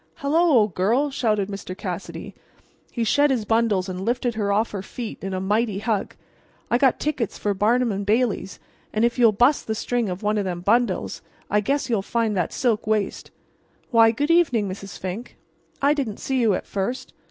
"Hello, 0.15 0.49
old 0.49 0.73
girl!" 0.73 1.11
shouted 1.11 1.47
Mr. 1.47 1.77
Cassidy. 1.77 2.33
He 2.91 3.03
shed 3.03 3.29
his 3.29 3.45
bundles 3.45 3.87
and 3.87 4.03
lifted 4.03 4.33
her 4.33 4.51
off 4.51 4.71
her 4.71 4.81
feet 4.81 5.23
in 5.23 5.31
a 5.31 5.39
mighty 5.39 5.77
hug. 5.77 6.15
"I 6.71 6.79
got 6.79 6.99
tickets 6.99 7.37
for 7.37 7.53
Barnum 7.53 8.03
& 8.03 8.03
Bailey's, 8.03 8.59
and 8.91 9.05
if 9.05 9.19
you'll 9.19 9.31
bust 9.31 9.67
the 9.67 9.75
string 9.75 10.09
of 10.09 10.23
one 10.23 10.39
of 10.39 10.43
them 10.43 10.61
bundles 10.61 11.21
I 11.51 11.59
guess 11.59 11.87
you'll 11.87 12.01
find 12.01 12.35
that 12.35 12.51
silk 12.51 12.87
waist—why, 12.87 14.09
good 14.09 14.31
evening, 14.31 14.67
Mrs. 14.67 14.97
Fink—I 14.97 15.93
didn't 15.93 16.17
see 16.17 16.41
you 16.41 16.55
at 16.55 16.65
first. 16.65 17.13